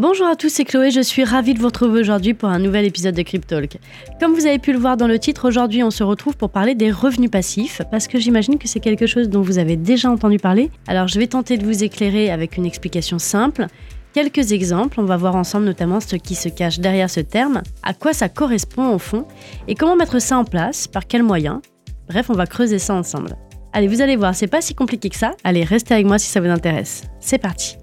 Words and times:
Bonjour 0.00 0.28
à 0.28 0.34
tous, 0.34 0.48
c'est 0.48 0.64
Chloé, 0.64 0.90
je 0.90 1.02
suis 1.02 1.24
ravie 1.24 1.52
de 1.52 1.58
vous 1.58 1.66
retrouver 1.66 2.00
aujourd'hui 2.00 2.32
pour 2.32 2.48
un 2.48 2.58
nouvel 2.58 2.86
épisode 2.86 3.14
de 3.14 3.20
Cryptalk. 3.20 3.76
Comme 4.18 4.32
vous 4.32 4.46
avez 4.46 4.58
pu 4.58 4.72
le 4.72 4.78
voir 4.78 4.96
dans 4.96 5.06
le 5.06 5.18
titre, 5.18 5.46
aujourd'hui 5.46 5.84
on 5.84 5.90
se 5.90 6.02
retrouve 6.02 6.38
pour 6.38 6.48
parler 6.48 6.74
des 6.74 6.90
revenus 6.90 7.30
passifs, 7.30 7.82
parce 7.90 8.08
que 8.08 8.18
j'imagine 8.18 8.56
que 8.56 8.66
c'est 8.66 8.80
quelque 8.80 9.06
chose 9.06 9.28
dont 9.28 9.42
vous 9.42 9.58
avez 9.58 9.76
déjà 9.76 10.10
entendu 10.10 10.38
parler. 10.38 10.70
Alors 10.88 11.06
je 11.06 11.18
vais 11.18 11.26
tenter 11.26 11.58
de 11.58 11.66
vous 11.66 11.84
éclairer 11.84 12.30
avec 12.30 12.56
une 12.56 12.64
explication 12.64 13.18
simple. 13.18 13.66
Quelques 14.14 14.52
exemples, 14.52 15.00
on 15.00 15.04
va 15.04 15.18
voir 15.18 15.36
ensemble 15.36 15.66
notamment 15.66 16.00
ce 16.00 16.16
qui 16.16 16.34
se 16.34 16.48
cache 16.48 16.78
derrière 16.78 17.10
ce 17.10 17.20
terme, 17.20 17.60
à 17.82 17.92
quoi 17.92 18.14
ça 18.14 18.30
correspond 18.30 18.94
au 18.94 18.98
fond, 18.98 19.26
et 19.68 19.74
comment 19.74 19.96
mettre 19.96 20.18
ça 20.18 20.38
en 20.38 20.44
place, 20.44 20.88
par 20.88 21.06
quels 21.06 21.24
moyens. 21.24 21.60
Bref, 22.08 22.30
on 22.30 22.34
va 22.34 22.46
creuser 22.46 22.78
ça 22.78 22.94
ensemble. 22.94 23.36
Allez, 23.74 23.86
vous 23.86 24.00
allez 24.00 24.16
voir, 24.16 24.34
c'est 24.34 24.46
pas 24.46 24.62
si 24.62 24.74
compliqué 24.74 25.10
que 25.10 25.16
ça. 25.16 25.32
Allez, 25.44 25.62
restez 25.62 25.92
avec 25.92 26.06
moi 26.06 26.18
si 26.18 26.30
ça 26.30 26.40
vous 26.40 26.48
intéresse. 26.48 27.02
C'est 27.20 27.36
parti. 27.36 27.79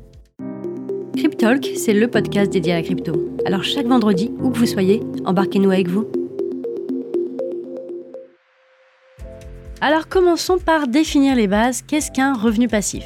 Cryptalk, 1.17 1.71
c'est 1.75 1.93
le 1.93 2.07
podcast 2.07 2.53
dédié 2.53 2.73
à 2.73 2.75
la 2.75 2.83
crypto. 2.83 3.33
Alors 3.47 3.63
chaque 3.63 3.87
vendredi, 3.87 4.29
où 4.39 4.51
que 4.51 4.57
vous 4.59 4.67
soyez, 4.67 5.01
embarquez-nous 5.25 5.71
avec 5.71 5.87
vous. 5.87 6.05
Alors 9.81 10.07
commençons 10.07 10.59
par 10.59 10.87
définir 10.87 11.35
les 11.35 11.47
bases. 11.47 11.81
Qu'est-ce 11.81 12.11
qu'un 12.11 12.35
revenu 12.35 12.67
passif? 12.67 13.03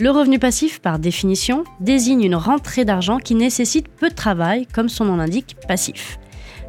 Le 0.00 0.10
revenu 0.10 0.40
passif, 0.40 0.80
par 0.80 0.98
définition, 0.98 1.62
désigne 1.78 2.24
une 2.24 2.34
rentrée 2.34 2.84
d'argent 2.84 3.18
qui 3.18 3.36
nécessite 3.36 3.86
peu 3.86 4.08
de 4.08 4.14
travail, 4.14 4.66
comme 4.66 4.88
son 4.88 5.04
nom 5.04 5.14
l'indique, 5.14 5.54
passif. 5.68 6.18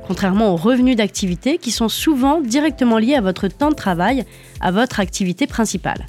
Contrairement 0.05 0.53
aux 0.53 0.57
revenus 0.57 0.95
d'activité 0.95 1.57
qui 1.57 1.71
sont 1.71 1.89
souvent 1.89 2.39
directement 2.39 2.99
liés 2.99 3.15
à 3.15 3.21
votre 3.21 3.47
temps 3.47 3.71
de 3.71 3.75
travail, 3.75 4.25
à 4.59 4.69
votre 4.69 4.99
activité 4.99 5.47
principale. 5.47 6.05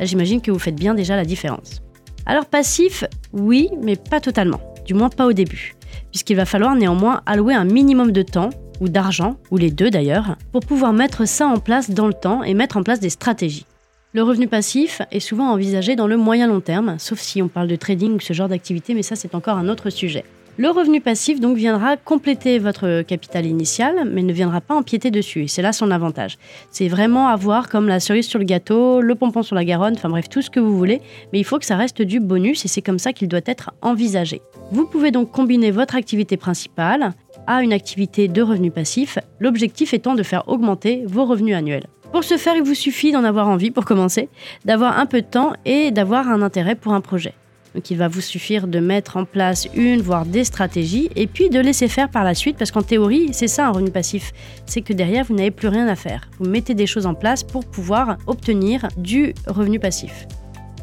Là, 0.00 0.06
j'imagine 0.06 0.40
que 0.40 0.50
vous 0.50 0.58
faites 0.58 0.74
bien 0.74 0.94
déjà 0.94 1.14
la 1.14 1.24
différence. 1.24 1.82
Alors 2.24 2.46
passif, 2.46 3.04
oui, 3.32 3.68
mais 3.82 3.96
pas 3.96 4.20
totalement, 4.20 4.60
du 4.86 4.94
moins 4.94 5.08
pas 5.08 5.26
au 5.26 5.32
début, 5.32 5.74
puisqu'il 6.10 6.36
va 6.36 6.44
falloir 6.44 6.76
néanmoins 6.76 7.22
allouer 7.26 7.54
un 7.54 7.64
minimum 7.64 8.12
de 8.12 8.22
temps, 8.22 8.50
ou 8.80 8.88
d'argent, 8.88 9.36
ou 9.50 9.56
les 9.56 9.70
deux 9.70 9.90
d'ailleurs, 9.90 10.36
pour 10.52 10.60
pouvoir 10.60 10.92
mettre 10.92 11.26
ça 11.26 11.46
en 11.46 11.58
place 11.58 11.90
dans 11.90 12.06
le 12.06 12.14
temps 12.14 12.42
et 12.42 12.54
mettre 12.54 12.76
en 12.76 12.82
place 12.82 13.00
des 13.00 13.10
stratégies. 13.10 13.66
Le 14.12 14.22
revenu 14.22 14.46
passif 14.46 15.02
est 15.10 15.20
souvent 15.20 15.50
envisagé 15.50 15.96
dans 15.96 16.06
le 16.06 16.16
moyen 16.16 16.46
long 16.46 16.60
terme, 16.60 16.96
sauf 16.98 17.18
si 17.18 17.40
on 17.42 17.48
parle 17.48 17.68
de 17.68 17.76
trading 17.76 18.12
ou 18.14 18.20
ce 18.20 18.32
genre 18.32 18.48
d'activité, 18.48 18.94
mais 18.94 19.02
ça 19.02 19.16
c'est 19.16 19.34
encore 19.34 19.56
un 19.56 19.68
autre 19.68 19.90
sujet. 19.90 20.24
Le 20.62 20.70
revenu 20.70 21.00
passif 21.00 21.40
donc 21.40 21.56
viendra 21.56 21.96
compléter 21.96 22.60
votre 22.60 23.02
capital 23.02 23.46
initial, 23.46 24.08
mais 24.08 24.22
ne 24.22 24.32
viendra 24.32 24.60
pas 24.60 24.76
empiéter 24.76 25.10
dessus. 25.10 25.42
Et 25.42 25.48
c'est 25.48 25.60
là 25.60 25.72
son 25.72 25.90
avantage. 25.90 26.38
C'est 26.70 26.86
vraiment 26.86 27.26
avoir 27.26 27.68
comme 27.68 27.88
la 27.88 27.98
cerise 27.98 28.28
sur 28.28 28.38
le 28.38 28.44
gâteau, 28.44 29.00
le 29.00 29.16
pompon 29.16 29.42
sur 29.42 29.56
la 29.56 29.64
Garonne, 29.64 29.94
enfin 29.96 30.08
bref, 30.08 30.28
tout 30.28 30.40
ce 30.40 30.50
que 30.50 30.60
vous 30.60 30.78
voulez, 30.78 31.02
mais 31.32 31.40
il 31.40 31.44
faut 31.44 31.58
que 31.58 31.64
ça 31.64 31.74
reste 31.74 32.00
du 32.00 32.20
bonus 32.20 32.64
et 32.64 32.68
c'est 32.68 32.80
comme 32.80 33.00
ça 33.00 33.12
qu'il 33.12 33.26
doit 33.26 33.40
être 33.44 33.72
envisagé. 33.82 34.40
Vous 34.70 34.86
pouvez 34.86 35.10
donc 35.10 35.32
combiner 35.32 35.72
votre 35.72 35.96
activité 35.96 36.36
principale 36.36 37.10
à 37.48 37.64
une 37.64 37.72
activité 37.72 38.28
de 38.28 38.40
revenu 38.40 38.70
passif, 38.70 39.18
l'objectif 39.40 39.94
étant 39.94 40.14
de 40.14 40.22
faire 40.22 40.46
augmenter 40.46 41.02
vos 41.06 41.24
revenus 41.24 41.56
annuels. 41.56 41.88
Pour 42.12 42.22
ce 42.22 42.36
faire, 42.36 42.54
il 42.54 42.62
vous 42.62 42.76
suffit 42.76 43.10
d'en 43.10 43.24
avoir 43.24 43.48
envie 43.48 43.72
pour 43.72 43.84
commencer, 43.84 44.28
d'avoir 44.64 45.00
un 45.00 45.06
peu 45.06 45.22
de 45.22 45.26
temps 45.26 45.54
et 45.64 45.90
d'avoir 45.90 46.28
un 46.28 46.40
intérêt 46.40 46.76
pour 46.76 46.94
un 46.94 47.00
projet. 47.00 47.34
Donc 47.74 47.90
il 47.90 47.96
va 47.96 48.08
vous 48.08 48.20
suffire 48.20 48.66
de 48.66 48.78
mettre 48.78 49.16
en 49.16 49.24
place 49.24 49.68
une, 49.74 50.02
voire 50.02 50.26
des 50.26 50.44
stratégies, 50.44 51.10
et 51.16 51.26
puis 51.26 51.50
de 51.50 51.60
laisser 51.60 51.88
faire 51.88 52.10
par 52.10 52.24
la 52.24 52.34
suite, 52.34 52.56
parce 52.56 52.70
qu'en 52.70 52.82
théorie, 52.82 53.30
c'est 53.32 53.48
ça 53.48 53.68
un 53.68 53.70
revenu 53.70 53.90
passif, 53.90 54.32
c'est 54.66 54.82
que 54.82 54.92
derrière, 54.92 55.24
vous 55.24 55.34
n'avez 55.34 55.50
plus 55.50 55.68
rien 55.68 55.86
à 55.88 55.96
faire. 55.96 56.28
Vous 56.38 56.48
mettez 56.48 56.74
des 56.74 56.86
choses 56.86 57.06
en 57.06 57.14
place 57.14 57.42
pour 57.42 57.64
pouvoir 57.64 58.18
obtenir 58.26 58.88
du 58.96 59.34
revenu 59.46 59.78
passif. 59.78 60.26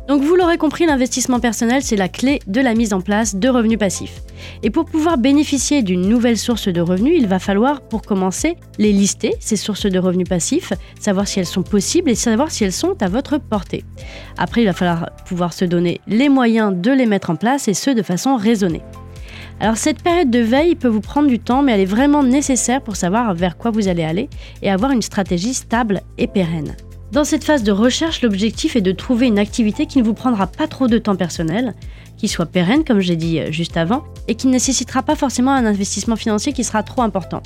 Donc 0.09 0.23
vous 0.23 0.35
l'aurez 0.35 0.57
compris, 0.57 0.88
l'investissement 0.88 1.39
personnel, 1.39 1.83
c'est 1.83 1.95
la 1.95 2.09
clé 2.09 2.39
de 2.47 2.61
la 2.61 2.73
mise 2.73 2.93
en 2.93 2.99
place 2.99 3.35
de 3.35 3.47
revenus 3.47 3.77
passifs. 3.77 4.23
Et 4.63 4.71
pour 4.71 4.85
pouvoir 4.85 5.19
bénéficier 5.19 5.83
d'une 5.83 6.02
nouvelle 6.02 6.39
source 6.39 6.67
de 6.67 6.81
revenus, 6.81 7.13
il 7.15 7.27
va 7.27 7.38
falloir, 7.38 7.81
pour 7.81 8.02
commencer, 8.02 8.57
les 8.80 8.91
lister, 8.91 9.35
ces 9.39 9.55
sources 9.55 9.85
de 9.85 9.99
revenus 9.99 10.27
passifs, 10.27 10.73
savoir 10.99 11.27
si 11.27 11.39
elles 11.39 11.45
sont 11.45 11.61
possibles 11.61 12.09
et 12.09 12.15
savoir 12.15 12.49
si 12.49 12.64
elles 12.64 12.73
sont 12.73 12.99
à 13.03 13.08
votre 13.08 13.37
portée. 13.37 13.86
Après, 14.39 14.64
il 14.64 14.65
va 14.65 14.73
falloir 14.73 15.11
pouvoir 15.27 15.53
se 15.53 15.64
donner 15.64 16.02
les 16.08 16.27
moyens 16.27 16.73
de 16.76 16.89
les 16.89 17.05
mettre 17.05 17.30
en 17.30 17.36
place 17.36 17.67
et 17.67 17.76
ce 17.76 17.91
de 17.91 18.02
façon 18.02 18.36
raisonnée. 18.36 18.81
Alors 19.59 19.77
cette 19.77 20.02
période 20.02 20.31
de 20.31 20.39
veille 20.39 20.73
peut 20.73 20.87
vous 20.87 21.02
prendre 21.02 21.27
du 21.27 21.37
temps, 21.37 21.61
mais 21.61 21.73
elle 21.73 21.81
est 21.81 21.86
vraiment 21.86 22.23
nécessaire 22.23 22.81
pour 22.81 22.95
savoir 22.95 23.36
vers 23.36 23.58
quoi 23.58 23.70
vous 23.70 23.87
allez 23.87 24.03
aller 24.03 24.27
et 24.64 24.71
avoir 24.71 24.89
une 24.89 25.03
stratégie 25.03 25.53
stable 25.53 26.02
et 26.17 26.26
pérenne. 26.26 26.76
Dans 27.11 27.23
cette 27.23 27.43
phase 27.43 27.64
de 27.64 27.71
recherche, 27.71 28.21
l'objectif 28.21 28.75
est 28.75 28.81
de 28.81 28.92
trouver 28.92 29.25
une 29.25 29.39
activité 29.39 29.87
qui 29.87 29.97
ne 29.97 30.03
vous 30.03 30.14
prendra 30.14 30.45
pas 30.45 30.67
trop 30.67 30.87
de 30.87 30.99
temps 30.99 31.15
personnel, 31.15 31.73
qui 32.17 32.27
soit 32.27 32.45
pérenne, 32.45 32.83
comme 32.83 32.99
j'ai 32.99 33.15
dit 33.15 33.39
euh, 33.39 33.52
juste 33.52 33.77
avant, 33.77 34.03
et 34.27 34.36
qui 34.36 34.45
ne 34.45 34.52
nécessitera 34.52 35.02
pas 35.02 35.15
forcément 35.15 35.52
un 35.52 35.65
investissement 35.65 36.15
financier 36.15 36.53
qui 36.53 36.64
sera 36.64 36.83
trop 36.83 37.02
important. 37.02 37.42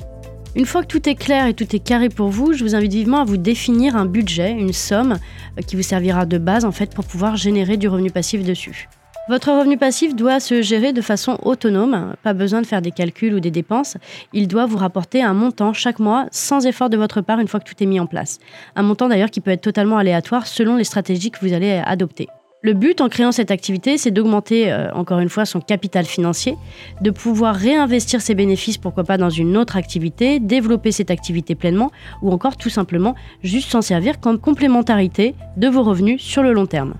Une 0.54 0.66
fois 0.66 0.82
que 0.82 0.88
tout 0.88 1.08
est 1.08 1.14
clair 1.14 1.46
et 1.46 1.54
tout 1.54 1.74
est 1.74 1.80
carré 1.80 2.10
pour 2.10 2.28
vous, 2.28 2.52
je 2.52 2.62
vous 2.62 2.74
invite 2.74 2.92
vivement 2.92 3.22
à 3.22 3.24
vous 3.24 3.38
définir 3.38 3.96
un 3.96 4.04
budget, 4.04 4.52
une 4.52 4.74
somme 4.74 5.18
euh, 5.58 5.62
qui 5.62 5.76
vous 5.76 5.82
servira 5.82 6.26
de 6.26 6.36
base 6.36 6.66
en 6.66 6.72
fait 6.72 6.94
pour 6.94 7.06
pouvoir 7.06 7.36
générer 7.36 7.78
du 7.78 7.88
revenu 7.88 8.10
passif 8.10 8.44
dessus. 8.44 8.90
Votre 9.26 9.52
revenu 9.52 9.78
passif 9.78 10.14
doit 10.14 10.38
se 10.38 10.60
gérer 10.60 10.92
de 10.92 11.00
façon 11.00 11.38
autonome, 11.42 12.14
pas 12.22 12.34
besoin 12.34 12.60
de 12.60 12.66
faire 12.66 12.82
des 12.82 12.90
calculs 12.90 13.32
ou 13.32 13.40
des 13.40 13.50
dépenses. 13.50 13.96
Il 14.34 14.48
doit 14.48 14.66
vous 14.66 14.76
rapporter 14.76 15.22
un 15.22 15.32
montant 15.32 15.72
chaque 15.72 15.98
mois 15.98 16.26
sans 16.30 16.66
effort 16.66 16.90
de 16.90 16.98
votre 16.98 17.22
part 17.22 17.40
une 17.40 17.48
fois 17.48 17.58
que 17.58 17.64
tout 17.64 17.82
est 17.82 17.86
mis 17.86 17.98
en 17.98 18.06
place. 18.06 18.38
Un 18.76 18.82
montant 18.82 19.08
d'ailleurs 19.08 19.30
qui 19.30 19.40
peut 19.40 19.50
être 19.50 19.62
totalement 19.62 19.96
aléatoire 19.96 20.46
selon 20.46 20.76
les 20.76 20.84
stratégies 20.84 21.30
que 21.30 21.38
vous 21.40 21.54
allez 21.54 21.80
adopter. 21.86 22.28
Le 22.60 22.74
but 22.74 23.00
en 23.00 23.08
créant 23.08 23.32
cette 23.32 23.50
activité, 23.50 23.96
c'est 23.96 24.10
d'augmenter 24.10 24.70
euh, 24.70 24.92
encore 24.92 25.20
une 25.20 25.30
fois 25.30 25.46
son 25.46 25.60
capital 25.60 26.04
financier, 26.04 26.56
de 27.00 27.10
pouvoir 27.10 27.54
réinvestir 27.54 28.20
ses 28.20 28.34
bénéfices, 28.34 28.76
pourquoi 28.76 29.04
pas 29.04 29.16
dans 29.16 29.30
une 29.30 29.56
autre 29.56 29.76
activité, 29.76 30.38
développer 30.38 30.92
cette 30.92 31.10
activité 31.10 31.54
pleinement, 31.54 31.90
ou 32.20 32.30
encore 32.30 32.58
tout 32.58 32.70
simplement 32.70 33.14
juste 33.42 33.70
s'en 33.70 33.82
servir 33.82 34.20
comme 34.20 34.38
complémentarité 34.38 35.34
de 35.56 35.68
vos 35.68 35.82
revenus 35.82 36.22
sur 36.22 36.42
le 36.42 36.52
long 36.52 36.66
terme. 36.66 36.94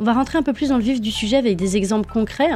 On 0.00 0.04
va 0.04 0.14
rentrer 0.14 0.38
un 0.38 0.42
peu 0.42 0.54
plus 0.54 0.70
dans 0.70 0.78
le 0.78 0.82
vif 0.82 0.98
du 0.98 1.10
sujet 1.10 1.36
avec 1.36 1.58
des 1.58 1.76
exemples 1.76 2.10
concrets. 2.10 2.48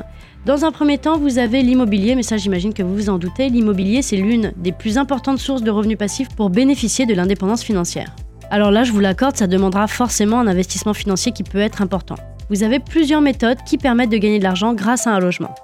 Dans 0.47 0.65
un 0.65 0.73
premier 0.73 0.97
temps, 0.97 1.19
vous 1.19 1.37
avez 1.37 1.61
l'immobilier, 1.61 2.15
mais 2.15 2.23
ça 2.23 2.39
j'imagine 2.39 2.73
que 2.73 2.83
vous 2.83 2.95
vous 2.95 3.11
en 3.11 3.19
doutez. 3.19 3.51
L'immobilier, 3.51 4.01
c'est 4.01 4.17
l'une 4.17 4.55
des 4.57 4.73
plus 4.73 4.97
importantes 4.97 5.39
sources 5.39 5.63
de 5.63 5.71
revenus 5.71 5.99
passifs 5.99 6.29
pour 6.35 6.49
bénéficier 6.49 7.05
de 7.05 7.13
l'indépendance 7.13 7.63
financière. 7.63 8.17
Alors 8.51 8.71
là, 8.71 8.83
je 8.83 8.93
vous 8.93 9.01
l'accorde, 9.01 9.37
ça 9.37 9.47
demandera 9.47 9.87
forcément 9.89 10.41
un 10.41 10.47
investissement 10.47 10.95
financier 10.95 11.33
qui 11.33 11.43
peut 11.43 11.59
être 11.59 11.83
important. 11.83 12.15
Vous 12.49 12.63
avez 12.63 12.79
plusieurs 12.79 13.21
méthodes 13.21 13.59
qui 13.67 13.77
permettent 13.77 14.11
de 14.11 14.17
gagner 14.17 14.39
de 14.39 14.45
l'argent 14.45 14.73
grâce 14.73 15.07
à 15.07 15.11
un 15.11 15.19
logement. 15.19 15.55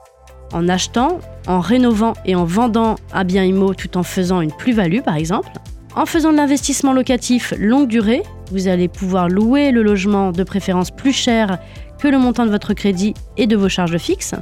En 0.53 0.69
achetant, 0.69 1.19
en 1.47 1.61
rénovant 1.61 2.13
et 2.27 2.35
en 2.35 2.45
vendant 2.45 2.97
un 3.15 3.25
bien 3.25 3.45
immo 3.45 3.73
tout 3.73 3.97
en 3.97 4.03
faisant 4.03 4.43
une 4.43 4.53
plus-value 4.53 5.01
par 5.01 5.17
exemple. 5.17 5.51
En 5.97 6.07
faisant 6.07 6.31
de 6.31 6.37
l'investissement 6.37 6.93
locatif 6.93 7.53
longue 7.59 7.89
durée, 7.89 8.23
vous 8.53 8.69
allez 8.69 8.87
pouvoir 8.87 9.29
louer 9.29 9.73
le 9.73 9.83
logement 9.83 10.31
de 10.31 10.45
préférence 10.45 10.93
plus 10.93 11.13
cher 11.13 11.59
que 11.99 12.07
le 12.07 12.17
montant 12.17 12.47
de 12.47 12.51
votre 12.51 12.75
crédit 12.75 13.15
et 13.37 13.49
de 13.49 13.57
vos 13.57 13.69
charges 13.69 13.99
fixes. 13.99 14.37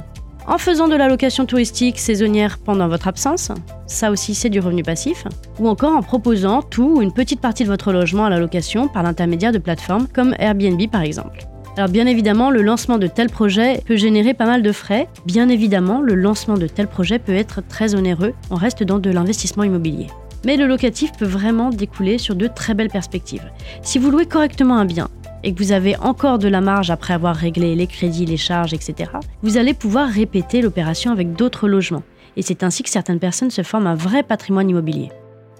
En 0.45 0.59
faisant 0.59 0.87
de 0.87 0.95
la 0.95 1.07
location 1.07 1.45
touristique 1.45 1.97
saisonnière 1.97 2.59
pendant 2.59 2.87
votre 2.87 3.07
absence, 3.07 3.51
ça 3.87 4.11
aussi 4.11 4.35
c'est 4.35 4.49
du 4.49 4.59
revenu 4.59 4.83
passif. 4.83 5.25
Ou 5.59 5.67
encore 5.67 5.95
en 5.95 6.03
proposant 6.03 6.61
tout 6.61 6.97
ou 6.97 7.01
une 7.01 7.13
petite 7.13 7.41
partie 7.41 7.63
de 7.63 7.69
votre 7.69 7.91
logement 7.91 8.25
à 8.25 8.29
la 8.29 8.39
location 8.39 8.87
par 8.87 9.01
l'intermédiaire 9.01 9.51
de 9.51 9.57
plateformes 9.57 10.07
comme 10.07 10.35
Airbnb 10.37 10.81
par 10.91 11.01
exemple. 11.01 11.47
Alors 11.77 11.89
bien 11.89 12.05
évidemment, 12.05 12.51
le 12.51 12.61
lancement 12.61 12.97
de 12.99 13.07
tels 13.07 13.29
projets 13.29 13.81
peut 13.85 13.95
générer 13.95 14.35
pas 14.35 14.45
mal 14.45 14.61
de 14.61 14.71
frais. 14.71 15.07
Bien 15.25 15.49
évidemment, 15.49 16.01
le 16.01 16.13
lancement 16.13 16.57
de 16.57 16.67
tels 16.67 16.87
projets 16.87 17.19
peut 17.19 17.35
être 17.35 17.61
très 17.67 17.95
onéreux. 17.95 18.33
On 18.51 18.55
reste 18.55 18.83
dans 18.83 18.99
de 18.99 19.09
l'investissement 19.09 19.63
immobilier. 19.63 20.07
Mais 20.45 20.57
le 20.57 20.67
locatif 20.67 21.11
peut 21.17 21.25
vraiment 21.25 21.69
découler 21.69 22.17
sur 22.17 22.35
de 22.35 22.47
très 22.47 22.73
belles 22.73 22.89
perspectives. 22.89 23.49
Si 23.81 23.99
vous 23.99 24.11
louez 24.11 24.25
correctement 24.25 24.77
un 24.77 24.85
bien 24.85 25.09
et 25.43 25.53
que 25.53 25.63
vous 25.63 25.71
avez 25.71 25.95
encore 25.97 26.39
de 26.39 26.47
la 26.47 26.61
marge 26.61 26.91
après 26.91 27.13
avoir 27.13 27.35
réglé 27.35 27.75
les 27.75 27.87
crédits, 27.87 28.25
les 28.25 28.37
charges, 28.37 28.73
etc., 28.73 29.11
vous 29.41 29.57
allez 29.57 29.73
pouvoir 29.73 30.09
répéter 30.09 30.61
l'opération 30.61 31.11
avec 31.11 31.33
d'autres 31.33 31.67
logements. 31.67 32.03
Et 32.37 32.41
c'est 32.41 32.63
ainsi 32.63 32.83
que 32.83 32.89
certaines 32.89 33.19
personnes 33.19 33.51
se 33.51 33.63
forment 33.63 33.87
un 33.87 33.95
vrai 33.95 34.23
patrimoine 34.23 34.69
immobilier. 34.69 35.09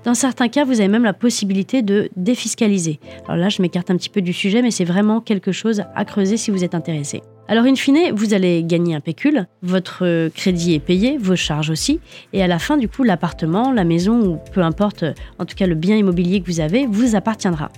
Dans 0.05 0.13
certains 0.13 0.47
cas, 0.47 0.63
vous 0.63 0.79
avez 0.79 0.87
même 0.87 1.03
la 1.03 1.13
possibilité 1.13 1.81
de 1.81 2.09
défiscaliser. 2.15 2.99
Alors 3.25 3.37
là, 3.37 3.49
je 3.49 3.61
m'écarte 3.61 3.91
un 3.91 3.97
petit 3.97 4.09
peu 4.09 4.21
du 4.21 4.31
sujet, 4.31 4.61
mais 4.61 4.71
c'est 4.71 4.85
vraiment 4.85 5.19
quelque 5.19 5.51
chose 5.51 5.83
à 5.93 6.05
creuser 6.05 6.37
si 6.37 6.51
vous 6.51 6.63
êtes 6.63 6.75
intéressé. 6.75 7.21
Alors, 7.51 7.65
in 7.65 7.73
fine, 7.73 8.11
vous 8.13 8.35
allez 8.35 8.63
gagner 8.63 8.93
un 8.93 8.99
pécule, 8.99 9.47
votre 9.63 10.29
crédit 10.35 10.75
est 10.75 10.79
payé, 10.79 11.17
vos 11.17 11.35
charges 11.35 11.71
aussi, 11.71 11.99
et 12.31 12.43
à 12.43 12.47
la 12.47 12.59
fin, 12.59 12.77
du 12.77 12.87
coup, 12.87 13.01
l'appartement, 13.01 13.71
la 13.71 13.85
maison, 13.85 14.19
ou 14.21 14.37
peu 14.53 14.61
importe, 14.61 15.03
en 15.39 15.45
tout 15.45 15.55
cas 15.55 15.65
le 15.65 15.73
bien 15.73 15.95
immobilier 15.95 16.41
que 16.41 16.45
vous 16.45 16.59
avez, 16.59 16.85
vous 16.85 17.15
appartiendra. 17.15 17.71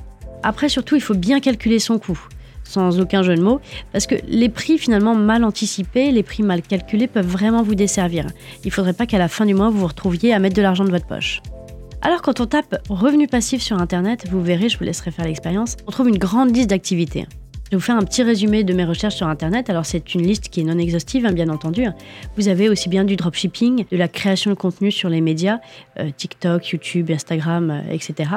Après, 0.43 0.67
surtout, 0.67 0.97
il 0.97 1.01
faut 1.01 1.13
bien 1.13 1.39
calculer 1.39 1.79
son 1.79 1.99
coût 1.99 2.19
sans 2.65 2.99
aucun 2.99 3.23
jeu 3.23 3.35
de 3.35 3.41
mots, 3.41 3.61
parce 3.93 4.07
que 4.07 4.15
les 4.27 4.49
prix 4.49 4.77
finalement 4.77 5.15
mal 5.15 5.45
anticipés, 5.45 6.11
les 6.11 6.23
prix 6.23 6.43
mal 6.43 6.61
calculés 6.61 7.07
peuvent 7.07 7.25
vraiment 7.25 7.63
vous 7.63 7.75
desservir. 7.75 8.27
Il 8.65 8.67
ne 8.67 8.71
faudrait 8.73 8.91
pas 8.91 9.05
qu'à 9.05 9.19
la 9.19 9.29
fin 9.29 9.45
du 9.45 9.53
mois 9.53 9.69
vous 9.69 9.79
vous 9.79 9.87
retrouviez 9.87 10.33
à 10.33 10.39
mettre 10.39 10.55
de 10.55 10.61
l'argent 10.61 10.83
de 10.83 10.91
votre 10.91 11.07
poche. 11.07 11.41
Alors 12.01 12.21
quand 12.21 12.41
on 12.41 12.45
tape 12.45 12.81
revenu 12.89 13.27
passif 13.27 13.61
sur 13.61 13.77
internet, 13.77 14.25
vous 14.29 14.41
verrez, 14.41 14.67
je 14.67 14.77
vous 14.77 14.83
laisserai 14.83 15.11
faire 15.11 15.25
l'expérience, 15.25 15.77
on 15.87 15.91
trouve 15.91 16.09
une 16.09 16.17
grande 16.17 16.55
liste 16.55 16.69
d'activités. 16.69 17.25
Je 17.71 17.77
vais 17.77 17.79
vous 17.79 17.85
faire 17.85 17.95
un 17.95 18.03
petit 18.03 18.21
résumé 18.21 18.65
de 18.65 18.73
mes 18.73 18.83
recherches 18.83 19.15
sur 19.15 19.27
Internet. 19.27 19.69
Alors 19.69 19.85
c'est 19.85 20.13
une 20.13 20.27
liste 20.27 20.49
qui 20.49 20.59
est 20.59 20.65
non 20.65 20.77
exhaustive, 20.77 21.25
hein, 21.25 21.31
bien 21.31 21.47
entendu. 21.47 21.85
Vous 22.35 22.49
avez 22.49 22.67
aussi 22.67 22.89
bien 22.89 23.05
du 23.05 23.15
dropshipping, 23.15 23.85
de 23.89 23.95
la 23.95 24.09
création 24.09 24.51
de 24.51 24.57
contenu 24.57 24.91
sur 24.91 25.07
les 25.07 25.21
médias, 25.21 25.61
euh, 25.97 26.09
TikTok, 26.17 26.67
YouTube, 26.67 27.09
Instagram, 27.09 27.71
euh, 27.71 27.93
etc. 27.93 28.29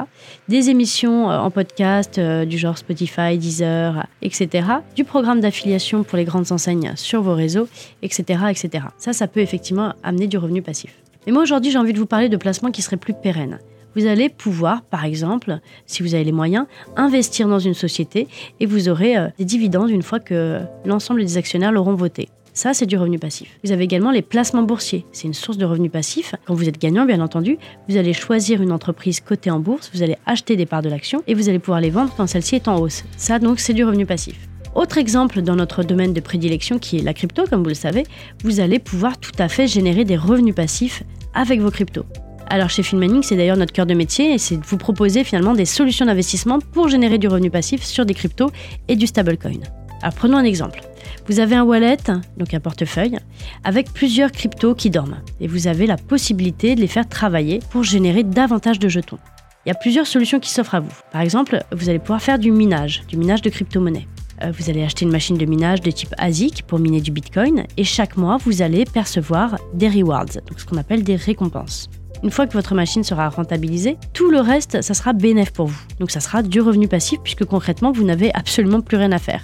Des 0.47 0.69
émissions 0.69 1.29
euh, 1.29 1.37
en 1.37 1.51
podcast 1.51 2.17
du 2.17 2.57
genre 2.57 2.77
Spotify, 2.77 3.37
Deezer, 3.37 4.07
etc. 4.21 4.67
Du 4.95 5.03
programme 5.03 5.41
d'affiliation 5.41 6.05
pour 6.05 6.17
les 6.17 6.23
grandes 6.23 6.53
enseignes 6.53 6.93
sur 6.95 7.21
vos 7.21 7.35
réseaux, 7.35 7.67
etc., 8.03 8.39
etc. 8.49 8.85
Ça, 8.97 9.11
ça 9.11 9.27
peut 9.27 9.41
effectivement 9.41 9.95
amener 10.01 10.27
du 10.27 10.37
revenu 10.37 10.61
passif. 10.61 10.95
Mais 11.25 11.33
moi 11.33 11.43
aujourd'hui, 11.43 11.71
j'ai 11.71 11.77
envie 11.77 11.91
de 11.91 11.99
vous 11.99 12.05
parler 12.05 12.29
de 12.29 12.37
placements 12.37 12.71
qui 12.71 12.81
seraient 12.81 12.95
plus 12.95 13.13
pérennes 13.13 13.59
vous 13.95 14.05
allez 14.05 14.29
pouvoir, 14.29 14.81
par 14.83 15.05
exemple, 15.05 15.59
si 15.85 16.03
vous 16.03 16.15
avez 16.15 16.23
les 16.23 16.31
moyens, 16.31 16.65
investir 16.95 17.47
dans 17.47 17.59
une 17.59 17.73
société 17.73 18.27
et 18.59 18.65
vous 18.65 18.89
aurez 18.89 19.17
euh, 19.17 19.27
des 19.37 19.45
dividendes 19.45 19.89
une 19.89 20.03
fois 20.03 20.19
que 20.19 20.59
l'ensemble 20.85 21.21
des 21.23 21.37
actionnaires 21.37 21.71
l'auront 21.71 21.95
voté. 21.95 22.29
Ça, 22.53 22.73
c'est 22.73 22.85
du 22.85 22.97
revenu 22.97 23.19
passif. 23.19 23.59
Vous 23.65 23.73
avez 23.73 23.83
également 23.83 24.11
les 24.11 24.21
placements 24.21 24.63
boursiers. 24.63 25.05
C'est 25.11 25.27
une 25.27 25.33
source 25.33 25.57
de 25.57 25.65
revenu 25.65 25.89
passif. 25.89 26.35
Quand 26.45 26.53
vous 26.53 26.69
êtes 26.69 26.79
gagnant, 26.79 27.05
bien 27.05 27.19
entendu, 27.19 27.57
vous 27.89 27.97
allez 27.97 28.13
choisir 28.13 28.61
une 28.61 28.71
entreprise 28.71 29.19
cotée 29.19 29.51
en 29.51 29.59
bourse, 29.59 29.91
vous 29.93 30.03
allez 30.03 30.15
acheter 30.25 30.55
des 30.55 30.65
parts 30.65 30.81
de 30.81 30.87
l'action 30.87 31.21
et 31.27 31.33
vous 31.33 31.49
allez 31.49 31.59
pouvoir 31.59 31.81
les 31.81 31.89
vendre 31.89 32.13
quand 32.15 32.27
celle-ci 32.27 32.55
est 32.55 32.69
en 32.69 32.79
hausse. 32.79 33.03
Ça, 33.17 33.39
donc, 33.39 33.59
c'est 33.59 33.73
du 33.73 33.83
revenu 33.83 34.05
passif. 34.05 34.47
Autre 34.73 34.97
exemple 34.97 35.41
dans 35.41 35.55
notre 35.55 35.83
domaine 35.83 36.13
de 36.13 36.21
prédilection 36.21 36.79
qui 36.79 36.97
est 36.97 37.03
la 37.03 37.13
crypto, 37.13 37.43
comme 37.49 37.61
vous 37.61 37.69
le 37.69 37.75
savez, 37.75 38.03
vous 38.43 38.61
allez 38.61 38.79
pouvoir 38.79 39.17
tout 39.17 39.31
à 39.37 39.49
fait 39.49 39.67
générer 39.67 40.05
des 40.05 40.17
revenus 40.17 40.55
passifs 40.55 41.03
avec 41.33 41.59
vos 41.59 41.71
cryptos. 41.71 42.05
Alors 42.47 42.69
chez 42.69 42.83
Filmmaning, 42.83 43.23
c'est 43.23 43.35
d'ailleurs 43.35 43.57
notre 43.57 43.73
cœur 43.73 43.85
de 43.85 43.93
métier 43.93 44.33
et 44.33 44.37
c'est 44.37 44.57
de 44.57 44.65
vous 44.65 44.77
proposer 44.77 45.23
finalement 45.23 45.53
des 45.53 45.65
solutions 45.65 46.05
d'investissement 46.05 46.59
pour 46.59 46.89
générer 46.89 47.17
du 47.17 47.27
revenu 47.27 47.49
passif 47.49 47.83
sur 47.83 48.05
des 48.05 48.13
cryptos 48.13 48.51
et 48.87 48.95
du 48.95 49.07
stablecoin. 49.07 49.61
Alors 50.01 50.13
prenons 50.13 50.37
un 50.37 50.43
exemple. 50.43 50.81
Vous 51.27 51.39
avez 51.39 51.55
un 51.55 51.63
wallet, 51.63 51.97
donc 52.37 52.53
un 52.53 52.59
portefeuille, 52.59 53.17
avec 53.63 53.91
plusieurs 53.91 54.31
cryptos 54.31 54.75
qui 54.75 54.91
dorment 54.91 55.21
et 55.41 55.47
vous 55.47 55.67
avez 55.67 55.87
la 55.87 55.97
possibilité 55.97 56.75
de 56.75 56.81
les 56.81 56.87
faire 56.87 57.09
travailler 57.09 57.59
pour 57.71 57.83
générer 57.83 58.23
davantage 58.23 58.77
de 58.77 58.87
jetons. 58.87 59.17
Il 59.65 59.69
y 59.69 59.71
a 59.71 59.75
plusieurs 59.75 60.05
solutions 60.05 60.39
qui 60.39 60.51
s'offrent 60.51 60.75
à 60.75 60.79
vous. 60.79 60.93
Par 61.11 61.21
exemple, 61.21 61.63
vous 61.71 61.89
allez 61.89 61.97
pouvoir 61.97 62.21
faire 62.21 62.37
du 62.37 62.51
minage, 62.51 63.03
du 63.07 63.17
minage 63.17 63.41
de 63.41 63.49
crypto-monnaies. 63.49 64.07
Euh, 64.43 64.51
vous 64.51 64.69
allez 64.69 64.83
acheter 64.83 65.05
une 65.05 65.11
machine 65.11 65.37
de 65.37 65.45
minage 65.45 65.81
de 65.81 65.89
type 65.89 66.13
ASIC 66.19 66.63
pour 66.67 66.77
miner 66.77 67.01
du 67.01 67.09
Bitcoin 67.09 67.65
et 67.75 67.83
chaque 67.83 68.17
mois, 68.17 68.37
vous 68.37 68.61
allez 68.61 68.85
percevoir 68.85 69.57
des 69.73 69.89
rewards, 69.89 70.25
donc 70.47 70.59
ce 70.59 70.65
qu'on 70.65 70.77
appelle 70.77 71.03
des 71.03 71.15
récompenses. 71.15 71.89
Une 72.23 72.31
fois 72.31 72.47
que 72.47 72.53
votre 72.53 72.75
machine 72.75 73.03
sera 73.03 73.29
rentabilisée, 73.29 73.97
tout 74.13 74.31
le 74.31 74.39
reste, 74.39 74.81
ça 74.81 74.93
sera 74.93 75.13
bénéf 75.13 75.51
pour 75.51 75.67
vous. 75.67 75.81
Donc 75.99 76.11
ça 76.11 76.19
sera 76.19 76.43
du 76.43 76.61
revenu 76.61 76.87
passif 76.87 77.19
puisque 77.23 77.45
concrètement, 77.45 77.91
vous 77.91 78.03
n'avez 78.03 78.33
absolument 78.33 78.81
plus 78.81 78.97
rien 78.97 79.11
à 79.11 79.19
faire. 79.19 79.43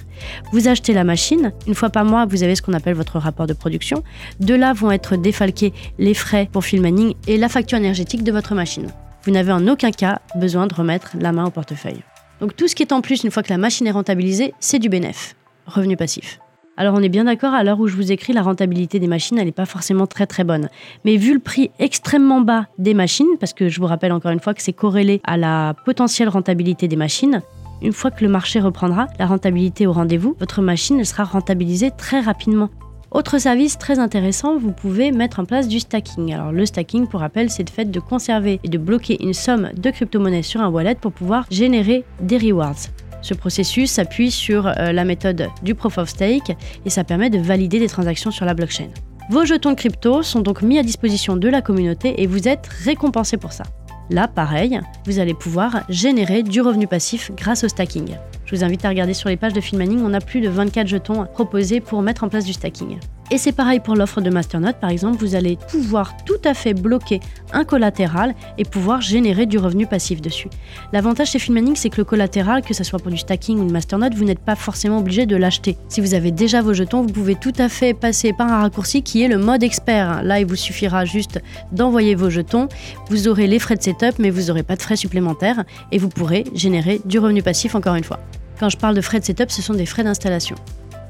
Vous 0.52 0.68
achetez 0.68 0.94
la 0.94 1.04
machine, 1.04 1.52
une 1.68 1.76
fois 1.76 1.90
par 1.90 2.06
mois, 2.06 2.26
vous 2.26 2.44
avez 2.44 2.56
ce 2.56 2.62
qu'on 2.62 2.74
appelle 2.74 2.96
votre 2.96 3.20
rapport 3.20 3.48
de 3.48 3.54
production. 3.54 4.04
De 4.40 4.56
là 4.56 4.74
vont 4.74 4.92
être 4.92 5.16
défalqués 5.16 5.74
les 6.00 6.14
frais 6.14 6.50
pour 6.52 6.66
filming 6.66 7.14
et 7.28 7.38
la 7.38 7.50
facture 7.50 7.78
énergétique 7.78 8.24
de 8.24 8.32
votre 8.32 8.56
machine. 8.56 8.88
Vous 9.24 9.32
n'avez 9.32 9.52
en 9.52 9.68
aucun 9.68 9.92
cas 9.92 10.20
besoin 10.36 10.68
de 10.68 10.74
remettre 10.74 11.12
la 11.20 11.32
main 11.32 11.46
au 11.46 11.52
portefeuille. 11.52 12.02
Donc 12.40 12.56
tout 12.56 12.68
ce 12.68 12.76
qui 12.76 12.84
est 12.84 12.92
en 12.92 13.02
plus 13.02 13.24
une 13.24 13.32
fois 13.32 13.44
que 13.44 13.52
la 13.52 13.60
machine 13.60 13.86
est 13.86 13.92
rentabilisée, 13.92 14.54
c'est 14.60 14.80
du 14.80 14.90
bénéf, 14.90 15.36
revenu 15.68 15.96
passif. 15.96 16.41
Alors 16.78 16.96
on 16.96 17.04
est 17.04 17.10
bien 17.10 17.26
d'accord, 17.26 17.54
à 17.54 17.64
l'heure 17.64 17.80
où 17.80 17.88
je 17.88 17.96
vous 17.96 18.12
écris, 18.12 18.34
la 18.34 18.42
rentabilité 18.42 19.00
des 19.00 19.08
machines, 19.08 19.38
elle 19.38 19.46
n'est 19.46 19.52
pas 19.52 19.66
forcément 19.66 20.08
très 20.08 20.26
très 20.26 20.44
bonne. 20.44 20.70
Mais 21.04 21.18
vu 21.18 21.34
le 21.34 21.40
prix 21.40 21.70
extrêmement 21.80 22.42
bas 22.42 22.68
des 22.78 22.94
machines, 22.94 23.28
parce 23.40 23.54
que 23.54 23.70
je 23.70 23.80
vous 23.80 23.88
rappelle 23.88 24.14
encore 24.14 24.32
une 24.32 24.40
fois 24.40 24.54
que 24.54 24.62
c'est 24.62 24.74
corrélé 24.74 25.22
à 25.26 25.38
la 25.38 25.76
potentielle 25.86 26.30
rentabilité 26.30 26.88
des 26.88 26.96
machines, 26.96 27.42
une 27.82 27.94
fois 27.94 28.10
que 28.10 28.24
le 28.24 28.32
marché 28.32 28.60
reprendra, 28.60 29.08
la 29.20 29.26
rentabilité 29.26 29.86
au 29.86 29.92
rendez-vous, 29.92 30.36
votre 30.40 30.62
machine 30.62 31.04
sera 31.04 31.24
rentabilisée 31.24 31.92
très 31.92 32.22
rapidement. 32.22 32.70
Autre 33.12 33.38
service 33.40 33.78
très 33.78 34.00
intéressant, 34.00 34.58
vous 34.58 34.72
pouvez 34.72 35.12
mettre 35.12 35.42
en 35.42 35.46
place 35.46 35.68
du 35.68 35.82
stacking. 35.82 36.34
Alors 36.34 36.54
le 36.54 36.66
stacking, 36.66 37.08
pour 37.08 37.20
rappel, 37.20 37.50
c'est 37.50 37.68
le 37.68 37.74
fait 37.74 37.92
de 37.92 38.00
conserver 38.00 38.62
et 38.64 38.70
de 38.70 38.78
bloquer 38.78 39.22
une 39.22 39.34
somme 39.34 39.72
de 39.76 39.92
crypto-monnaies 39.92 40.44
sur 40.44 40.62
un 40.62 40.70
wallet 40.70 40.96
pour 40.96 41.12
pouvoir 41.12 41.46
générer 41.52 42.06
des 42.22 42.38
rewards. 42.38 42.88
Ce 43.22 43.34
processus 43.34 43.92
s'appuie 43.92 44.32
sur 44.32 44.68
euh, 44.68 44.92
la 44.92 45.06
méthode 45.06 45.48
du 45.64 45.76
Proof 45.76 45.98
of 45.98 46.10
Stake 46.10 46.56
et 46.86 46.90
ça 46.90 47.04
permet 47.04 47.30
de 47.30 47.40
valider 47.40 47.80
des 47.80 47.88
transactions 47.88 48.32
sur 48.32 48.46
la 48.46 48.54
blockchain. 48.54 48.90
Vos 49.30 49.46
jetons 49.46 49.72
de 49.72 49.76
crypto 49.76 50.24
sont 50.24 50.42
donc 50.42 50.62
mis 50.62 50.78
à 50.78 50.84
disposition 50.84 51.38
de 51.38 51.48
la 51.48 51.62
communauté 51.62 52.22
et 52.22 52.28
vous 52.28 52.48
êtes 52.48 52.68
récompensé 52.84 53.38
pour 53.38 53.54
ça. 53.54 53.64
Là, 54.10 54.28
pareil, 54.28 54.82
vous 55.06 55.20
allez 55.20 55.34
pouvoir 55.34 55.84
générer 55.88 56.44
du 56.44 56.60
revenu 56.60 56.88
passif 56.88 57.32
grâce 57.36 57.64
au 57.64 57.70
stacking. 57.70 58.16
Je 58.46 58.56
vous 58.56 58.64
invite 58.64 58.84
à 58.84 58.90
regarder 58.90 59.14
sur 59.14 59.30
les 59.30 59.38
pages 59.38 59.54
de 59.54 59.62
Filmaning, 59.62 60.02
on 60.04 60.14
a 60.14 60.20
plus 60.20 60.42
de 60.42 60.50
24 60.50 60.88
jetons 60.88 61.26
proposés 61.26 61.80
pour 61.80 62.02
mettre 62.02 62.26
en 62.26 62.30
place 62.30 62.44
du 62.44 62.52
stacking. 62.52 62.98
Et 63.34 63.38
c'est 63.38 63.54
pareil 63.54 63.80
pour 63.80 63.96
l'offre 63.96 64.20
de 64.20 64.30
Masternote, 64.30 64.76
par 64.82 64.90
exemple, 64.90 65.16
vous 65.18 65.36
allez 65.36 65.58
pouvoir 65.70 66.18
tout 66.26 66.42
à 66.44 66.54
fait 66.54 66.74
bloquer 66.74 67.22
un 67.54 67.64
collatéral 67.64 68.36
et 68.58 68.66
pouvoir 68.66 69.00
générer 69.00 69.46
du 69.46 69.58
revenu 69.58 69.88
passif 69.88 70.22
dessus. 70.22 70.50
L'avantage 70.92 71.32
chez 71.32 71.40
Filmaning, 71.40 71.78
c'est 71.78 71.90
que 71.90 71.96
le 72.00 72.04
collatéral, 72.04 72.62
que 72.62 72.74
ce 72.74 72.84
soit 72.84 73.00
pour 73.00 73.10
du 73.10 73.18
stacking 73.18 73.58
ou 73.58 73.64
une 73.64 73.72
Masternote, 73.72 74.16
vous 74.16 74.26
n'êtes 74.26 74.40
pas 74.40 74.58
forcément 74.58 74.98
obligé 74.98 75.26
de 75.26 75.38
l'acheter. 75.38 75.78
Si 75.88 76.02
vous 76.02 76.14
avez 76.14 76.32
déjà 76.32 76.62
vos 76.62 76.74
jetons, 76.74 77.04
vous 77.04 77.14
pouvez 77.14 77.36
tout 77.36 77.54
à 77.58 77.70
fait 77.70 77.94
passer 77.94 78.34
par 78.34 78.52
un 78.52 78.60
raccourci 78.64 79.02
qui 79.02 79.24
est 79.24 79.30
le 79.30 79.38
mode 79.38 79.64
expert. 79.64 80.24
Là, 80.24 80.42
il 80.42 80.46
vous 80.46 80.58
suffira 80.58 81.06
juste 81.06 81.42
d'envoyer 81.72 82.16
vos 82.16 82.30
jetons, 82.30 82.68
vous 83.10 83.30
aurez 83.30 83.48
les 83.48 83.60
frais 83.60 83.78
de 83.78 83.82
setup, 83.82 84.20
mais 84.20 84.30
vous 84.30 84.48
n'aurez 84.48 84.64
pas 84.64 84.76
de 84.76 84.82
frais 84.82 84.98
supplémentaires 84.98 85.64
et 85.94 86.00
vous 86.00 86.10
pourrez 86.10 86.44
générer 86.54 87.00
du 87.06 87.18
revenu 87.18 87.42
passif 87.42 87.76
encore 87.76 87.96
une 87.96 88.04
fois. 88.04 88.20
Quand 88.60 88.68
je 88.68 88.76
parle 88.76 88.96
de 88.96 89.02
frais 89.02 89.22
de 89.22 89.26
setup, 89.26 89.52
ce 89.52 89.62
sont 89.62 89.74
des 89.74 89.86
frais 89.86 90.04
d'installation. 90.04 90.58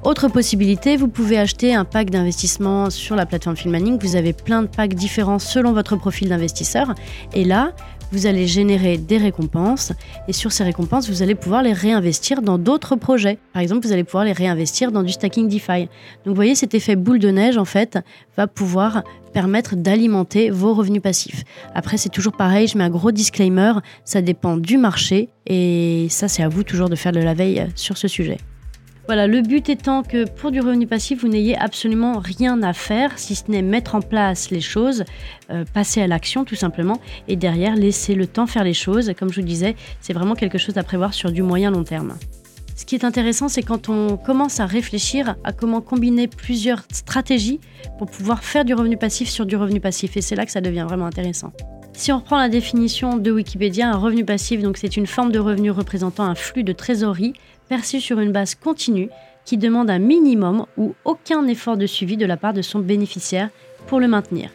Autre 0.03 0.30
possibilité, 0.30 0.98
vous 0.98 1.07
pouvez 1.07 1.38
acheter 1.38 1.75
un 1.75 1.86
pack 1.86 2.09
d'investissement 2.09 2.89
sur 2.89 3.15
la 3.15 3.27
plateforme 3.27 3.56
Filmaning. 3.56 4.00
Vous 4.01 4.15
avez 4.15 4.33
plein 4.33 4.63
de 4.63 4.68
packs 4.68 4.95
différents 4.95 5.38
selon 5.38 5.74
votre 5.74 5.95
profil 5.95 6.30
d'investisseur. 6.30 6.95
Et 7.33 7.45
là, 7.45 7.74
vous 8.12 8.25
allez 8.25 8.48
générer 8.48 8.98
des 8.98 9.19
récompenses 9.19 9.94
et 10.27 10.33
sur 10.33 10.51
ces 10.51 10.63
récompenses, 10.63 11.07
vous 11.07 11.21
allez 11.21 11.36
pouvoir 11.36 11.62
les 11.62 11.71
réinvestir 11.71 12.42
dans 12.42 12.57
d'autres 12.57 12.95
projets. 12.95 13.38
Par 13.53 13.62
exemple, 13.62 13.86
vous 13.86 13.94
allez 13.94 14.03
pouvoir 14.03 14.25
les 14.25 14.31
réinvestir 14.31 14.92
dans 14.92 15.03
du 15.03 15.12
stacking 15.12 15.48
DeFi. 15.48 15.81
Donc 15.81 15.89
vous 16.25 16.36
voyez, 16.36 16.56
cet 16.56 16.74
effet 16.74 16.95
boule 16.95 17.19
de 17.19 17.30
neige, 17.30 17.59
en 17.59 17.65
fait, 17.65 18.00
va 18.36 18.47
pouvoir 18.47 19.04
permettre 19.33 19.75
d'alimenter 19.75 20.50
vos 20.50 20.74
revenus 20.74 21.04
passifs. 21.04 21.44
Après, 21.75 21.97
c'est 21.97 22.09
toujours 22.09 22.33
pareil, 22.33 22.68
je 22.68 22.75
mets 22.75 22.83
un 22.83 22.89
gros 22.89 23.12
disclaimer, 23.12 23.74
ça 24.04 24.24
dépend 24.24 24.57
du 24.57 24.80
marché 24.80 25.30
et 25.45 26.07
ça, 26.09 26.27
c'est 26.27 26.42
à 26.42 26.50
vous 26.50 26.63
toujours 26.63 26.89
de 26.89 26.95
faire 26.95 27.12
de 27.12 27.19
la 27.19 27.36
veille 27.36 27.68
sur 27.75 27.97
ce 27.97 28.07
sujet. 28.07 28.39
Voilà, 29.07 29.27
le 29.27 29.42
but 29.42 29.68
étant 29.68 30.03
que 30.03 30.30
pour 30.30 30.51
du 30.51 30.62
revenu 30.62 30.88
passif, 30.88 31.21
vous 31.21 31.27
n'ayez 31.27 31.57
absolument 31.57 32.19
rien 32.19 32.62
à 32.62 32.71
faire, 32.71 33.18
si 33.18 33.36
ce 33.36 33.50
n'est 33.50 33.62
mettre 33.62 33.95
en 33.95 34.01
place 34.01 34.51
les 34.51 34.62
choses, 34.62 35.03
euh, 35.50 35.65
passer 35.74 36.01
à 36.01 36.07
l'action 36.07 36.45
tout 36.45 36.56
simplement, 36.56 36.99
et 37.28 37.35
derrière 37.35 37.75
laisser 37.75 38.16
le 38.16 38.28
temps 38.28 38.47
faire 38.47 38.64
les 38.64 38.75
choses. 38.75 39.11
Comme 39.18 39.31
je 39.31 39.42
vous 39.42 39.47
disais, 39.47 39.75
c'est 39.99 40.14
vraiment 40.14 40.35
quelque 40.35 40.57
chose 40.57 40.78
à 40.78 40.83
prévoir 40.83 41.14
sur 41.14 41.31
du 41.31 41.42
moyen 41.42 41.71
long 41.71 41.83
terme. 41.83 42.16
Ce 42.75 42.85
qui 42.85 42.95
est 42.95 43.04
intéressant, 43.04 43.49
c'est 43.49 43.64
quand 43.64 43.90
on 43.90 44.18
commence 44.18 44.59
à 44.59 44.66
réfléchir 44.66 45.35
à 45.44 45.52
comment 45.52 45.81
combiner 45.81 46.28
plusieurs 46.28 46.83
stratégies 46.92 47.59
pour 47.97 48.09
pouvoir 48.09 48.44
faire 48.44 48.66
du 48.66 48.73
revenu 48.73 48.97
passif 48.97 49.30
sur 49.30 49.45
du 49.45 49.56
revenu 49.56 49.80
passif, 49.80 50.16
et 50.16 50.21
c'est 50.21 50.35
là 50.35 50.45
que 50.45 50.52
ça 50.52 50.61
devient 50.61 50.85
vraiment 50.87 51.06
intéressant. 51.06 51.52
Si 51.94 52.11
on 52.11 52.19
reprend 52.19 52.37
la 52.37 52.49
définition 52.49 53.18
de 53.18 53.31
Wikipédia, 53.31 53.90
un 53.90 53.97
revenu 53.97 54.25
passif, 54.25 54.61
donc 54.61 54.78
c'est 54.78 54.95
une 54.95 55.06
forme 55.06 55.31
de 55.31 55.40
revenu 55.40 55.69
représentant 55.69 56.23
un 56.23 56.35
flux 56.35 56.64
de 56.64 56.71
trésorerie 56.71 57.33
perçu 57.71 58.01
sur 58.01 58.19
une 58.19 58.33
base 58.33 58.54
continue 58.54 59.07
qui 59.45 59.56
demande 59.56 59.90
un 59.90 59.97
minimum 59.97 60.66
ou 60.75 60.94
aucun 61.06 61.47
effort 61.47 61.78
de 61.78 61.85
suivi 61.85 62.18
de 62.18 62.25
la 62.25 62.35
part 62.35 62.51
de 62.51 62.61
son 62.61 62.80
bénéficiaire 62.80 63.49
pour 63.87 64.01
le 64.01 64.09
maintenir. 64.09 64.49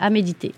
À 0.00 0.10
méditer. 0.10 0.52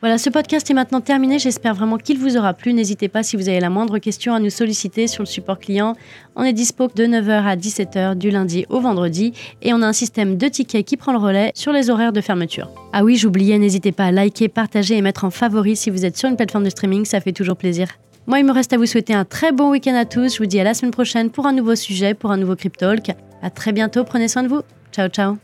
Voilà, 0.00 0.16
ce 0.16 0.30
podcast 0.30 0.70
est 0.70 0.74
maintenant 0.74 1.02
terminé. 1.02 1.38
J'espère 1.38 1.74
vraiment 1.74 1.98
qu'il 1.98 2.18
vous 2.18 2.38
aura 2.38 2.54
plu. 2.54 2.72
N'hésitez 2.72 3.08
pas 3.08 3.22
si 3.22 3.36
vous 3.36 3.50
avez 3.50 3.60
la 3.60 3.68
moindre 3.68 3.98
question 3.98 4.32
à 4.32 4.40
nous 4.40 4.48
solliciter 4.48 5.06
sur 5.06 5.22
le 5.22 5.26
support 5.26 5.58
client. 5.58 5.96
On 6.34 6.44
est 6.44 6.54
dispo 6.54 6.88
de 6.88 7.04
9h 7.04 7.44
à 7.44 7.56
17h 7.56 8.14
du 8.14 8.30
lundi 8.30 8.64
au 8.70 8.80
vendredi 8.80 9.34
et 9.60 9.74
on 9.74 9.82
a 9.82 9.86
un 9.86 9.92
système 9.92 10.38
de 10.38 10.48
tickets 10.48 10.86
qui 10.86 10.96
prend 10.96 11.12
le 11.12 11.18
relais 11.18 11.52
sur 11.54 11.72
les 11.72 11.90
horaires 11.90 12.14
de 12.14 12.22
fermeture. 12.22 12.70
Ah 12.94 13.04
oui, 13.04 13.16
j'oubliais, 13.16 13.58
n'hésitez 13.58 13.92
pas 13.92 14.06
à 14.06 14.12
liker, 14.12 14.48
partager 14.48 14.96
et 14.96 15.02
mettre 15.02 15.26
en 15.26 15.30
favori 15.30 15.76
si 15.76 15.90
vous 15.90 16.06
êtes 16.06 16.16
sur 16.16 16.30
une 16.30 16.36
plateforme 16.36 16.64
de 16.64 16.70
streaming, 16.70 17.04
ça 17.04 17.20
fait 17.20 17.32
toujours 17.32 17.58
plaisir. 17.58 17.88
Moi, 18.26 18.38
il 18.38 18.46
me 18.46 18.52
reste 18.52 18.72
à 18.72 18.78
vous 18.78 18.86
souhaiter 18.86 19.12
un 19.12 19.24
très 19.24 19.52
bon 19.52 19.70
week-end 19.70 19.94
à 19.94 20.04
tous. 20.06 20.34
Je 20.34 20.38
vous 20.38 20.46
dis 20.46 20.58
à 20.58 20.64
la 20.64 20.74
semaine 20.74 20.92
prochaine 20.92 21.30
pour 21.30 21.46
un 21.46 21.52
nouveau 21.52 21.74
sujet, 21.76 22.14
pour 22.14 22.30
un 22.30 22.36
nouveau 22.36 22.56
Cryptalk. 22.56 23.10
À 23.42 23.50
très 23.50 23.72
bientôt, 23.72 24.04
prenez 24.04 24.28
soin 24.28 24.42
de 24.42 24.48
vous. 24.48 24.62
Ciao, 24.92 25.08
ciao. 25.08 25.43